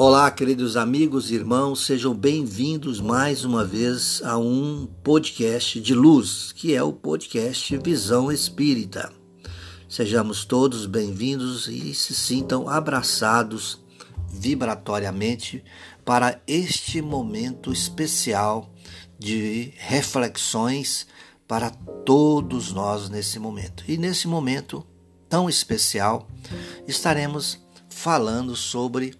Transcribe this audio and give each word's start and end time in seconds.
Olá, 0.00 0.30
queridos 0.30 0.76
amigos 0.76 1.28
e 1.28 1.34
irmãos, 1.34 1.84
sejam 1.84 2.14
bem-vindos 2.14 3.00
mais 3.00 3.44
uma 3.44 3.64
vez 3.64 4.22
a 4.22 4.38
um 4.38 4.86
podcast 5.02 5.80
de 5.80 5.92
luz, 5.92 6.52
que 6.52 6.72
é 6.72 6.80
o 6.80 6.92
podcast 6.92 7.76
Visão 7.78 8.30
Espírita. 8.30 9.12
Sejamos 9.88 10.44
todos 10.44 10.86
bem-vindos 10.86 11.66
e 11.66 11.92
se 11.94 12.14
sintam 12.14 12.68
abraçados 12.68 13.84
vibratoriamente 14.30 15.64
para 16.04 16.40
este 16.46 17.02
momento 17.02 17.72
especial 17.72 18.72
de 19.18 19.72
reflexões 19.78 21.08
para 21.48 21.70
todos 22.06 22.72
nós 22.72 23.10
nesse 23.10 23.40
momento. 23.40 23.82
E 23.88 23.98
nesse 23.98 24.28
momento 24.28 24.86
tão 25.28 25.48
especial, 25.48 26.28
estaremos 26.86 27.58
falando 27.90 28.54
sobre 28.54 29.18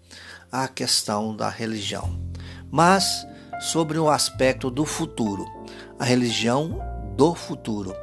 a 0.50 0.66
questão 0.68 1.34
da 1.34 1.48
religião, 1.48 2.18
mas 2.70 3.26
sobre 3.60 3.98
o 3.98 4.08
aspecto 4.08 4.70
do 4.70 4.84
futuro, 4.84 5.44
a 5.98 6.04
religião 6.04 6.78
do 7.16 7.34
futuro. 7.34 7.94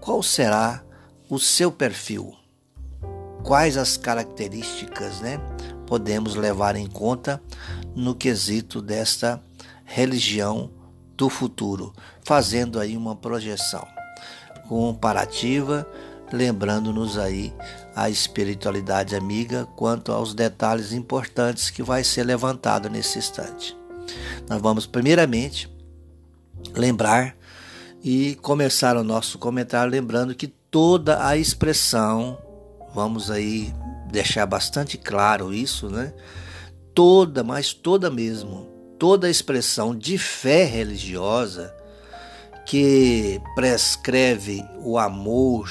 Qual 0.00 0.22
será 0.22 0.82
o 1.28 1.38
seu 1.38 1.70
perfil? 1.70 2.34
Quais 3.42 3.76
as 3.76 3.96
características, 3.96 5.20
né, 5.20 5.38
podemos 5.86 6.34
levar 6.34 6.76
em 6.76 6.86
conta 6.86 7.40
no 7.94 8.14
quesito 8.14 8.82
desta 8.82 9.40
religião 9.84 10.70
do 11.16 11.28
futuro, 11.28 11.92
fazendo 12.24 12.80
aí 12.80 12.96
uma 12.96 13.14
projeção 13.14 13.86
comparativa 14.68 15.86
lembrando-nos 16.34 17.16
aí 17.16 17.52
a 17.94 18.10
espiritualidade 18.10 19.14
amiga 19.14 19.66
quanto 19.76 20.12
aos 20.12 20.34
detalhes 20.34 20.92
importantes 20.92 21.70
que 21.70 21.82
vai 21.82 22.04
ser 22.04 22.24
levantado 22.24 22.90
nesse 22.90 23.18
instante. 23.18 23.76
Nós 24.48 24.60
vamos 24.60 24.86
primeiramente 24.86 25.72
lembrar 26.74 27.36
e 28.02 28.34
começar 28.36 28.96
o 28.96 29.04
nosso 29.04 29.38
comentário 29.38 29.90
lembrando 29.90 30.34
que 30.34 30.48
toda 30.70 31.26
a 31.26 31.36
expressão, 31.36 32.38
vamos 32.94 33.30
aí 33.30 33.72
deixar 34.10 34.44
bastante 34.44 34.98
claro 34.98 35.54
isso, 35.54 35.88
né? 35.88 36.12
Toda, 36.94 37.42
mas 37.42 37.72
toda 37.72 38.10
mesmo, 38.10 38.68
toda 38.98 39.30
expressão 39.30 39.94
de 39.96 40.18
fé 40.18 40.64
religiosa 40.64 41.74
que 42.66 43.40
prescreve 43.54 44.64
o 44.78 44.98
amor, 44.98 45.68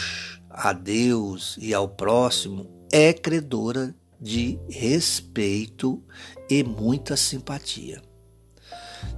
a 0.54 0.72
Deus 0.72 1.58
e 1.60 1.74
ao 1.74 1.88
próximo 1.88 2.70
é 2.92 3.12
credora 3.12 3.94
de 4.22 4.60
respeito 4.70 6.02
e 6.50 6.64
muita 6.64 7.18
simpatia. 7.18 8.02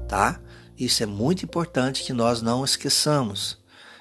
Tá? 0.08 0.40
Isso 0.78 1.04
é 1.04 1.06
muito 1.06 1.44
importante 1.44 2.04
que 2.04 2.14
nós 2.14 2.42
não 2.42 2.64
esqueçamos 2.64 3.58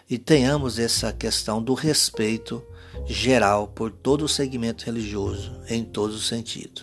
e 0.08 0.16
tenhamos 0.16 0.78
essa 0.78 1.12
questão 1.12 1.62
do 1.62 1.74
respeito 1.74 2.64
geral 3.06 3.66
por 3.68 3.90
todo 3.90 4.24
o 4.24 4.28
segmento 4.28 4.84
religioso, 4.84 5.60
em 5.68 5.84
todo 5.84 6.12
o 6.12 6.20
sentido. 6.20 6.82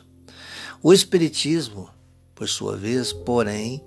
O 0.84 0.94
Espiritismo, 0.94 1.90
por 2.36 2.50
sua 2.50 2.76
vez, 2.76 3.14
porém, 3.14 3.84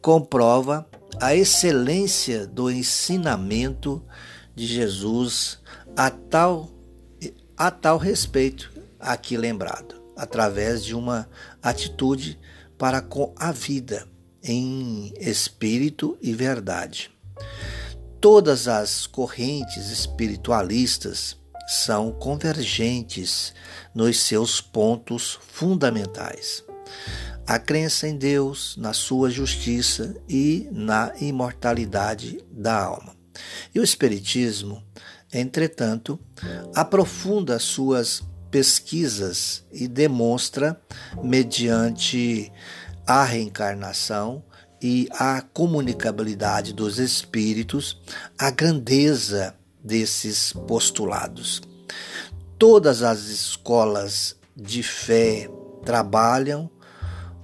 comprova 0.00 0.86
a 1.20 1.34
excelência 1.34 2.46
do 2.46 2.70
ensinamento 2.70 4.02
de 4.54 4.66
Jesus 4.66 5.58
a 5.96 6.10
tal, 6.10 6.70
a 7.56 7.70
tal 7.70 7.98
respeito 7.98 8.72
aqui 8.98 9.36
lembrado, 9.36 10.00
através 10.16 10.84
de 10.84 10.94
uma 10.94 11.28
atitude 11.62 12.38
para 12.78 13.00
com 13.00 13.34
a 13.36 13.52
vida 13.52 14.06
em 14.42 15.12
espírito 15.18 16.18
e 16.20 16.32
verdade. 16.32 17.10
Todas 18.20 18.68
as 18.68 19.06
correntes 19.06 19.90
espiritualistas 19.90 21.36
são 21.66 22.12
convergentes 22.12 23.54
nos 23.94 24.18
seus 24.20 24.60
pontos 24.60 25.38
fundamentais. 25.48 26.64
A 27.46 27.58
crença 27.58 28.08
em 28.08 28.16
Deus, 28.16 28.76
na 28.78 28.92
sua 28.92 29.30
justiça 29.30 30.14
e 30.28 30.68
na 30.72 31.12
imortalidade 31.20 32.42
da 32.50 32.82
alma. 32.82 33.13
E 33.74 33.80
o 33.80 33.84
Espiritismo 33.84 34.82
Entretanto, 35.34 36.16
aprofunda 36.76 37.58
suas 37.58 38.22
pesquisas 38.52 39.64
e 39.72 39.88
demonstra, 39.88 40.80
mediante 41.20 42.52
a 43.04 43.24
reencarnação 43.24 44.44
e 44.80 45.08
a 45.10 45.42
comunicabilidade 45.42 46.72
dos 46.72 47.00
espíritos, 47.00 48.00
a 48.38 48.48
grandeza 48.52 49.56
desses 49.82 50.52
postulados. 50.68 51.60
Todas 52.56 53.02
as 53.02 53.24
escolas 53.24 54.36
de 54.56 54.84
fé 54.84 55.50
trabalham 55.84 56.70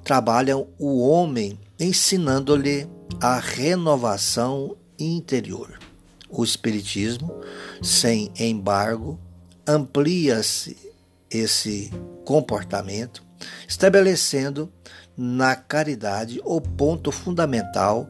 trabalham 0.05 0.69
o 0.79 1.07
homem 1.07 1.59
ensinando-lhe 1.79 2.89
a 3.21 3.39
renovação 3.39 4.77
interior. 5.01 5.79
O 6.29 6.45
espiritismo 6.45 7.41
sem 7.83 8.33
embargo, 8.39 9.19
amplia-se 9.67 10.77
esse 11.31 11.91
comportamento, 12.25 13.23
estabelecendo 13.67 14.73
na 15.17 15.57
caridade 15.57 16.41
o 16.45 16.61
ponto 16.61 17.11
fundamental 17.11 18.09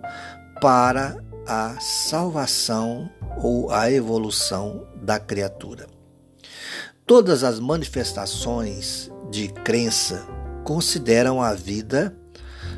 para 0.61 1.17
a 1.47 1.79
salvação 1.81 3.11
ou 3.43 3.71
a 3.71 3.91
evolução 3.91 4.87
da 5.03 5.19
criatura. 5.19 5.89
Todas 7.07 7.43
as 7.43 7.59
manifestações 7.59 9.11
de 9.31 9.49
crença 9.49 10.27
consideram 10.65 11.43
a 11.43 11.55
vida 11.55 12.17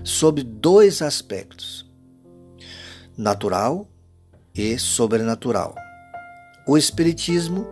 sob 0.04 0.42
dois 0.42 1.02
aspectos: 1.02 1.90
natural 3.16 3.91
e 4.54 4.78
sobrenatural. 4.78 5.74
O 6.66 6.76
Espiritismo, 6.76 7.66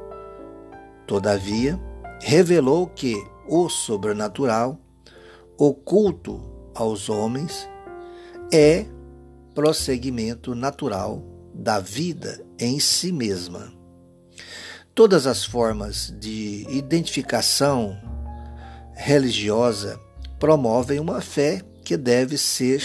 todavia, 1.06 1.78
revelou 2.20 2.86
que 2.86 3.14
o 3.48 3.68
sobrenatural, 3.68 4.78
oculto 5.58 6.40
aos 6.74 7.08
homens, 7.08 7.68
é 8.52 8.86
prosseguimento 9.54 10.54
natural 10.54 11.22
da 11.54 11.80
vida 11.80 12.44
em 12.58 12.78
si 12.80 13.12
mesma. 13.12 13.72
Todas 14.94 15.26
as 15.26 15.44
formas 15.44 16.14
de 16.18 16.66
identificação 16.68 17.96
religiosa 18.94 20.00
promovem 20.38 20.98
uma 20.98 21.20
fé 21.20 21.62
que 21.84 21.96
deve 21.96 22.36
ser 22.36 22.82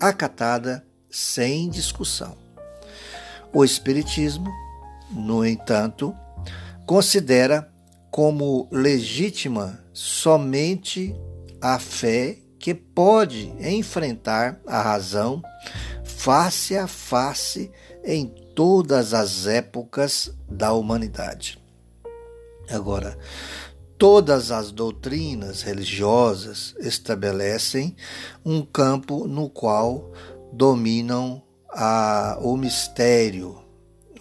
acatada 0.00 0.86
sem 1.10 1.68
discussão. 1.68 2.45
O 3.56 3.64
Espiritismo 3.64 4.52
no 5.10 5.42
entanto, 5.42 6.14
considera 6.86 7.72
como 8.10 8.68
legítima 8.70 9.82
somente 9.94 11.16
a 11.58 11.78
fé 11.78 12.36
que 12.58 12.74
pode 12.74 13.54
enfrentar 13.58 14.60
a 14.66 14.82
razão 14.82 15.42
face 16.04 16.76
a 16.76 16.86
face 16.86 17.70
em 18.04 18.26
todas 18.54 19.14
as 19.14 19.46
épocas 19.46 20.30
da 20.46 20.74
humanidade. 20.74 21.58
Agora, 22.68 23.16
todas 23.96 24.50
as 24.50 24.70
doutrinas 24.70 25.62
religiosas 25.62 26.74
estabelecem 26.78 27.96
um 28.44 28.60
campo 28.60 29.26
no 29.26 29.48
qual 29.48 30.12
dominam 30.52 31.45
a, 31.76 32.38
o 32.40 32.56
mistério, 32.56 33.62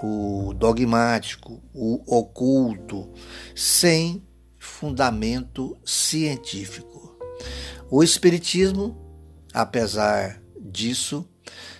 o 0.03 0.53
dogmático, 0.53 1.63
o 1.73 2.03
oculto, 2.05 3.09
sem 3.55 4.27
fundamento 4.59 5.77
científico. 5.85 7.17
O 7.89 8.03
Espiritismo, 8.03 8.97
apesar 9.53 10.41
disso, 10.59 11.25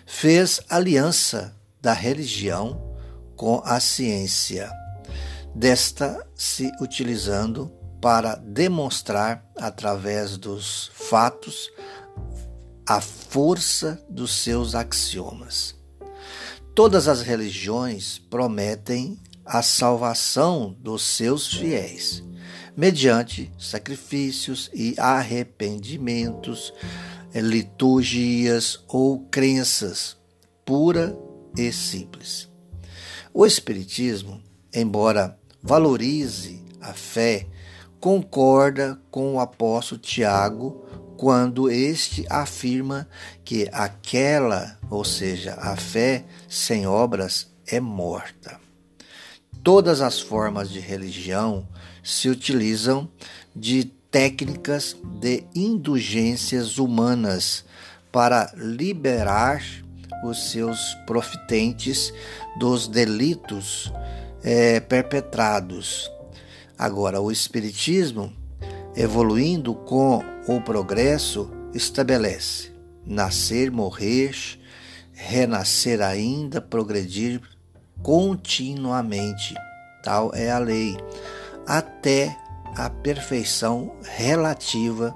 fez 0.06 0.62
aliança 0.70 1.54
da 1.82 1.92
religião 1.92 2.96
com 3.36 3.62
a 3.66 3.82
ciência, 3.82 4.72
desta 5.54 6.26
se 6.34 6.72
utilizando 6.80 7.70
para 8.02 8.36
demonstrar, 8.36 9.44
através 9.58 10.38
dos 10.38 10.90
fatos, 10.94 11.70
a 12.88 13.02
força 13.02 14.04
dos 14.10 14.32
seus 14.32 14.76
axiomas. 14.76 15.76
Todas 16.76 17.08
as 17.08 17.22
religiões 17.22 18.20
prometem 18.30 19.18
a 19.46 19.62
salvação 19.62 20.76
dos 20.80 21.04
seus 21.04 21.54
fiéis, 21.54 22.24
mediante 22.76 23.52
sacrifícios 23.58 24.70
e 24.74 24.94
arrependimentos, 24.98 26.74
liturgias 27.34 28.84
ou 28.88 29.20
crenças 29.30 30.18
pura 30.66 31.18
e 31.58 31.72
simples. 31.72 32.50
O 33.34 33.46
Espiritismo, 33.46 34.42
embora 34.74 35.38
valorize 35.62 36.64
a 36.82 36.94
fé, 36.94 37.48
concorda 38.00 39.00
com 39.10 39.36
o 39.36 39.40
apóstolo 39.40 40.00
Tiago 40.00 40.86
quando 41.18 41.70
este 41.70 42.26
afirma 42.30 43.08
que 43.44 43.70
aquela, 43.72 44.78
ou 44.90 45.04
seja, 45.04 45.56
a 45.56 45.76
fé 45.76 46.26
sem 46.48 46.86
obras, 46.86 47.48
é 47.68 47.80
morta. 47.80 48.60
Todas 49.64 50.02
as 50.02 50.20
formas 50.20 50.70
de 50.70 50.80
religião 50.80 51.68
se 52.04 52.30
utilizam 52.30 53.10
de 53.56 53.86
técnicas 54.12 54.96
de 55.20 55.44
indulgências 55.56 56.78
humanas 56.78 57.66
para 58.12 58.54
liberar 58.56 59.62
os 60.24 60.52
seus 60.52 60.94
profitentes 61.06 62.14
dos 62.58 62.88
delitos 62.88 63.92
é, 64.44 64.80
perpetrados. 64.80 66.10
Agora, 66.78 67.20
o 67.20 67.32
Espiritismo, 67.32 68.32
evoluindo 68.96 69.74
com 69.74 70.24
o 70.48 70.62
progresso, 70.62 71.52
estabelece 71.74 72.76
nascer, 73.06 73.70
morrer, 73.72 74.36
renascer 75.14 76.02
ainda, 76.02 76.60
progredir 76.60 77.42
continuamente. 78.02 79.54
Tal 80.04 80.34
é 80.34 80.50
a 80.50 80.58
lei, 80.58 80.98
até 81.66 82.36
a 82.76 82.90
perfeição 82.90 83.96
relativa 84.04 85.16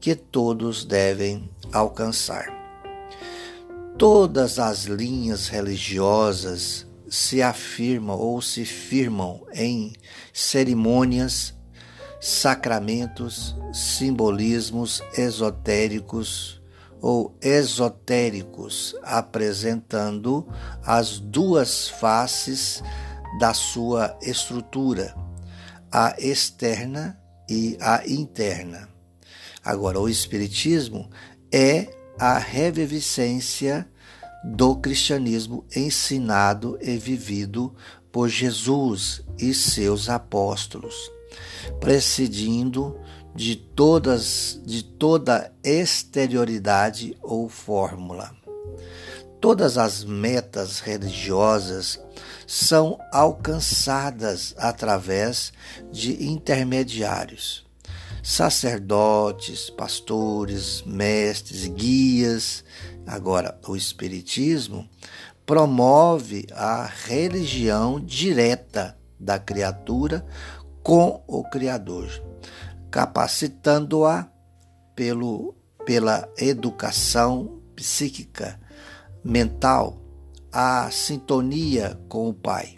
que 0.00 0.14
todos 0.14 0.84
devem 0.84 1.50
alcançar. 1.72 2.46
Todas 3.98 4.58
as 4.58 4.84
linhas 4.84 5.48
religiosas 5.48 6.86
se 7.08 7.40
afirmam 7.40 8.18
ou 8.18 8.42
se 8.42 8.64
firmam 8.64 9.46
em 9.54 9.92
cerimônias, 10.32 11.54
sacramentos, 12.20 13.56
simbolismos 13.72 15.02
esotéricos 15.16 16.60
ou 17.00 17.36
esotéricos, 17.40 18.96
apresentando 19.02 20.46
as 20.84 21.18
duas 21.18 21.88
faces 21.88 22.82
da 23.38 23.52
sua 23.52 24.16
estrutura, 24.22 25.14
a 25.92 26.14
externa 26.18 27.18
e 27.48 27.76
a 27.80 28.02
interna. 28.06 28.88
Agora, 29.64 30.00
o 30.00 30.08
Espiritismo 30.08 31.10
é 31.52 31.94
a 32.18 32.38
revivescência 32.38 33.88
do 34.44 34.76
cristianismo 34.76 35.64
ensinado 35.74 36.78
e 36.80 36.96
vivido 36.96 37.74
por 38.12 38.28
Jesus 38.28 39.22
e 39.38 39.52
seus 39.52 40.08
apóstolos, 40.08 40.94
presidindo 41.80 42.98
de 43.34 43.54
todas 43.56 44.60
de 44.64 44.82
toda 44.82 45.52
exterioridade 45.62 47.16
ou 47.22 47.48
fórmula. 47.48 48.34
Todas 49.40 49.76
as 49.76 50.04
metas 50.04 50.80
religiosas 50.80 52.00
são 52.46 52.98
alcançadas 53.12 54.54
através 54.56 55.52
de 55.92 56.24
intermediários 56.24 57.66
sacerdotes, 58.26 59.70
pastores, 59.70 60.82
mestres, 60.84 61.68
guias. 61.68 62.64
Agora, 63.06 63.56
o 63.68 63.76
Espiritismo 63.76 64.88
promove 65.46 66.44
a 66.50 66.90
religião 67.06 68.00
direta 68.00 68.98
da 69.18 69.38
criatura 69.38 70.26
com 70.86 71.20
o 71.26 71.42
Criador, 71.42 72.08
capacitando-a 72.92 74.30
pelo, 74.94 75.52
pela 75.84 76.32
educação 76.38 77.60
psíquica, 77.74 78.60
mental, 79.24 80.00
a 80.52 80.88
sintonia 80.92 82.00
com 82.08 82.28
o 82.28 82.32
Pai, 82.32 82.76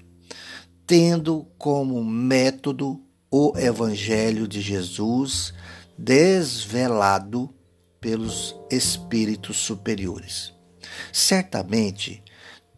tendo 0.86 1.46
como 1.58 2.02
método 2.02 2.98
o 3.30 3.52
Evangelho 3.58 4.48
de 4.48 4.62
Jesus 4.62 5.52
desvelado 5.98 7.54
pelos 8.00 8.56
espíritos 8.70 9.58
superiores. 9.58 10.54
Certamente, 11.12 12.24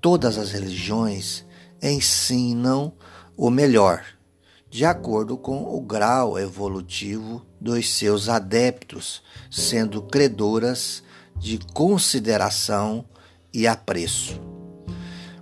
todas 0.00 0.36
as 0.38 0.50
religiões 0.50 1.46
ensinam 1.80 2.92
o 3.36 3.48
melhor, 3.48 4.04
de 4.70 4.84
acordo 4.84 5.36
com 5.36 5.76
o 5.76 5.80
grau 5.80 6.38
evolutivo 6.38 7.44
dos 7.60 7.92
seus 7.92 8.28
adeptos, 8.28 9.22
sendo 9.50 10.00
credoras 10.00 11.02
de 11.36 11.58
consideração 11.74 13.04
e 13.52 13.66
apreço. 13.66 14.40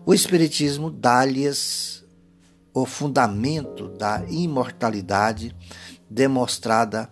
O 0.06 0.14
Espiritismo 0.14 0.90
dá-lhes 0.90 2.02
o 2.72 2.86
fundamento 2.86 3.88
da 3.88 4.24
imortalidade 4.28 5.54
demonstrada 6.08 7.10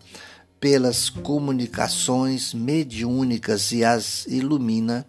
pelas 0.58 1.10
comunicações 1.10 2.54
mediúnicas 2.54 3.72
e 3.72 3.84
as 3.84 4.26
ilumina 4.26 5.06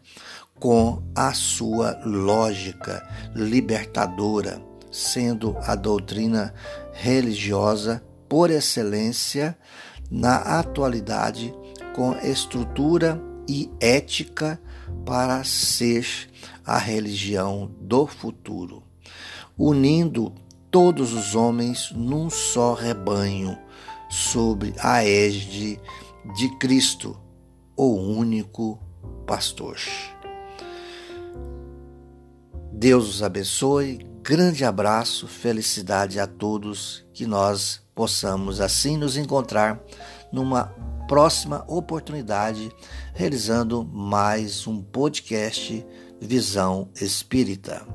com 0.59 1.01
a 1.15 1.33
sua 1.33 1.97
lógica 2.03 3.07
libertadora, 3.33 4.61
sendo 4.91 5.55
a 5.61 5.75
doutrina 5.75 6.53
religiosa 6.97 8.03
por 8.27 8.49
excelência 8.49 9.57
na 10.09 10.59
atualidade 10.59 11.53
com 11.95 12.13
estrutura 12.17 13.21
e 13.47 13.69
ética 13.79 14.59
para 15.05 15.43
ser 15.43 16.05
a 16.65 16.77
religião 16.77 17.71
do 17.79 18.05
futuro 18.05 18.87
unindo 19.57 20.33
todos 20.69 21.13
os 21.13 21.33
homens 21.33 21.91
num 21.91 22.29
só 22.29 22.73
rebanho, 22.73 23.57
sob 24.09 24.73
a 24.79 25.03
égide 25.03 25.79
de 26.35 26.49
Cristo, 26.57 27.17
o 27.75 27.93
único 27.95 28.79
pastor. 29.25 29.77
Deus 32.71 33.15
os 33.15 33.23
abençoe, 33.23 33.99
grande 34.27 34.65
abraço, 34.65 35.25
felicidade 35.25 36.19
a 36.19 36.27
todos, 36.27 37.05
que 37.13 37.25
nós 37.25 37.81
possamos 37.95 38.59
assim 38.59 38.97
nos 38.97 39.15
encontrar 39.15 39.81
numa 40.33 40.65
próxima 41.07 41.63
oportunidade, 41.65 42.69
realizando 43.13 43.85
mais 43.85 44.67
um 44.67 44.81
podcast 44.81 45.85
Visão 46.19 46.89
Espírita. 46.99 47.87